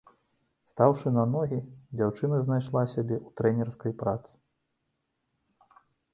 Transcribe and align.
Стаўшы 0.69 1.11
на 1.17 1.25
ногі, 1.33 1.59
дзяўчына 1.97 2.39
знайшла 2.47 2.81
сябе 2.95 3.15
ў 3.19 3.37
трэнерскай 3.43 3.95
працы. 4.01 4.35